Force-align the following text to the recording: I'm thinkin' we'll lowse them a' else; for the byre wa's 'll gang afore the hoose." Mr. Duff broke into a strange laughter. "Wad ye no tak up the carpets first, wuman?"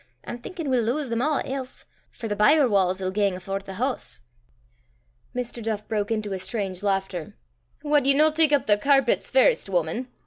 I'm 0.25 0.39
thinkin' 0.39 0.67
we'll 0.71 0.85
lowse 0.85 1.09
them 1.09 1.21
a' 1.21 1.43
else; 1.45 1.85
for 2.09 2.27
the 2.27 2.35
byre 2.35 2.67
wa's 2.67 2.99
'll 3.01 3.11
gang 3.11 3.35
afore 3.35 3.59
the 3.59 3.75
hoose." 3.75 4.21
Mr. 5.35 5.61
Duff 5.61 5.87
broke 5.87 6.09
into 6.09 6.33
a 6.33 6.39
strange 6.39 6.81
laughter. 6.81 7.35
"Wad 7.83 8.07
ye 8.07 8.15
no 8.15 8.31
tak 8.31 8.51
up 8.51 8.65
the 8.65 8.77
carpets 8.79 9.29
first, 9.29 9.69
wuman?" 9.69 10.07